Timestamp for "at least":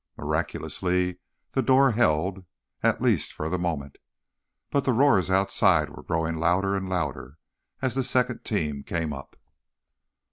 2.81-3.31